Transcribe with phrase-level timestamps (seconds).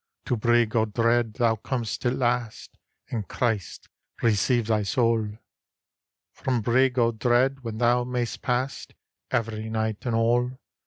[0.25, 2.13] To Brig o' Dread tbou com'st at
[2.47, 2.79] hist;
[3.11, 3.87] And Ckriste
[4.23, 5.37] receive thy saule.
[6.33, 8.87] From Brig o' Dread when thou may'st pass,—
[9.29, 10.57] Every nighte and alle.